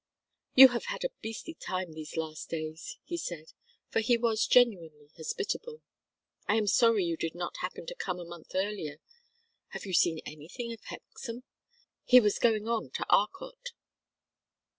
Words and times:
"You 0.55 0.69
have 0.69 0.85
had 0.85 1.03
a 1.03 1.11
beastly 1.21 1.53
time 1.53 1.93
these 1.93 2.17
last 2.17 2.49
days," 2.49 2.97
he 3.03 3.17
said, 3.17 3.53
for 3.91 3.99
he 3.99 4.17
was 4.17 4.47
genuinely 4.47 5.11
hospitable. 5.15 5.83
"I 6.47 6.55
am 6.55 6.65
sorry 6.65 7.03
you 7.05 7.15
did 7.15 7.35
not 7.35 7.57
happen 7.57 7.85
to 7.85 7.93
come 7.93 8.19
a 8.19 8.25
month 8.25 8.55
earlier. 8.55 8.97
Have 9.73 9.85
you 9.85 9.93
seen 9.93 10.19
anything 10.25 10.73
of 10.73 10.81
Hexam? 10.85 11.43
He 12.03 12.19
was 12.19 12.39
going 12.39 12.67
on 12.67 12.89
to 12.95 13.05
Arcot." 13.11 13.73